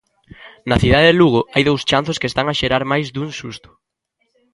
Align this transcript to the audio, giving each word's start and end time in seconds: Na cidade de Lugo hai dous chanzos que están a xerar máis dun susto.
Na 0.69 0.77
cidade 0.83 1.07
de 1.11 1.17
Lugo 1.21 1.41
hai 1.53 1.63
dous 1.65 1.85
chanzos 1.89 2.19
que 2.21 2.29
están 2.31 2.47
a 2.49 2.57
xerar 2.59 2.83
máis 2.91 3.07
dun 3.15 3.29
susto. 3.39 3.69